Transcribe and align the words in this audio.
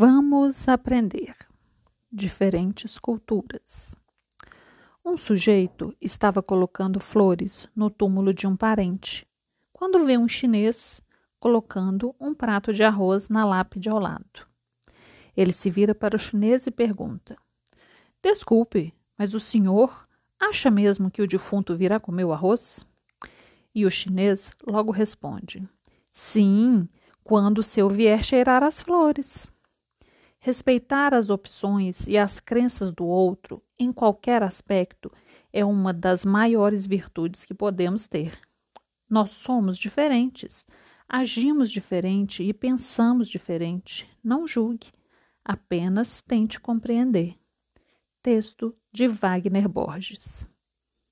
Vamos 0.00 0.68
aprender 0.68 1.34
diferentes 2.12 3.00
culturas. 3.00 3.96
Um 5.04 5.16
sujeito 5.16 5.92
estava 6.00 6.40
colocando 6.40 7.00
flores 7.00 7.68
no 7.74 7.90
túmulo 7.90 8.32
de 8.32 8.46
um 8.46 8.56
parente, 8.56 9.26
quando 9.72 10.06
vê 10.06 10.16
um 10.16 10.28
chinês 10.28 11.02
colocando 11.40 12.14
um 12.20 12.32
prato 12.32 12.72
de 12.72 12.84
arroz 12.84 13.28
na 13.28 13.44
lápide 13.44 13.88
ao 13.88 13.98
lado. 13.98 14.46
Ele 15.36 15.50
se 15.50 15.68
vira 15.68 15.96
para 15.96 16.14
o 16.14 16.18
chinês 16.20 16.68
e 16.68 16.70
pergunta: 16.70 17.36
Desculpe, 18.22 18.94
mas 19.18 19.34
o 19.34 19.40
senhor 19.40 20.06
acha 20.38 20.70
mesmo 20.70 21.10
que 21.10 21.22
o 21.22 21.26
defunto 21.26 21.76
virá 21.76 21.98
comer 21.98 22.24
o 22.24 22.32
arroz? 22.32 22.86
E 23.74 23.84
o 23.84 23.90
chinês 23.90 24.52
logo 24.64 24.92
responde: 24.92 25.68
Sim, 26.08 26.88
quando 27.24 27.58
o 27.58 27.64
seu 27.64 27.90
vier 27.90 28.22
cheirar 28.22 28.62
as 28.62 28.80
flores. 28.80 29.52
Respeitar 30.48 31.12
as 31.12 31.28
opções 31.28 32.06
e 32.06 32.16
as 32.16 32.40
crenças 32.40 32.90
do 32.90 33.04
outro 33.04 33.62
em 33.78 33.92
qualquer 33.92 34.42
aspecto 34.42 35.12
é 35.52 35.62
uma 35.62 35.92
das 35.92 36.24
maiores 36.24 36.86
virtudes 36.86 37.44
que 37.44 37.52
podemos 37.52 38.08
ter. 38.08 38.32
Nós 39.10 39.30
somos 39.32 39.76
diferentes, 39.76 40.66
agimos 41.06 41.70
diferente 41.70 42.42
e 42.42 42.54
pensamos 42.54 43.28
diferente. 43.28 44.08
Não 44.24 44.48
julgue, 44.48 44.90
apenas 45.44 46.22
tente 46.22 46.58
compreender. 46.58 47.36
Texto 48.22 48.74
de 48.90 49.06
Wagner 49.06 49.68
Borges. 49.68 50.48